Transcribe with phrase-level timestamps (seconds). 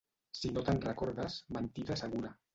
[0.37, 2.35] Si no te'n recordes, mentida segura.